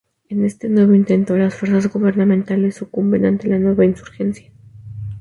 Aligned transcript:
En 0.29 0.43
este 0.45 0.67
nuevo 0.67 0.95
intento, 0.95 1.37
las 1.37 1.53
fuerzas 1.53 1.93
gubernamentales 1.93 2.73
sucumben 2.73 3.23
ante 3.27 3.47
la 3.47 3.59
nueva 3.59 3.85
insurgencia. 3.85 4.51